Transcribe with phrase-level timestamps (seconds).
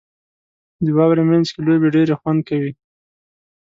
[0.83, 2.71] •د واورې مینځ کې لوبې ډېرې خوند کوي.